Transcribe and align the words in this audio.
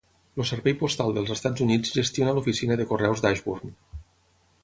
El 0.35 0.45
Servei 0.51 0.75
postal 0.79 1.13
del 1.17 1.29
Estats 1.35 1.65
Units 1.65 1.93
gestiona 1.99 2.35
l'oficina 2.37 2.79
de 2.81 2.89
correus 2.93 3.25
d'Ashburn. 3.27 3.77